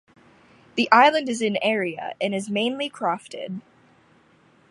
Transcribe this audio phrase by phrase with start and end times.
[0.77, 3.61] The island is in area and is mainly crofted.